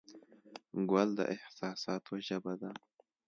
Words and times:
ګل 0.89 1.09
د 1.17 1.19
احساساتو 1.33 2.13
ژبه 2.27 2.53
ده. 2.61 2.71